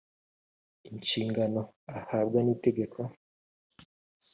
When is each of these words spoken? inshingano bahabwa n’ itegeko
inshingano 0.89 1.61
bahabwa 1.87 2.39
n’ 2.45 2.47
itegeko 2.55 2.99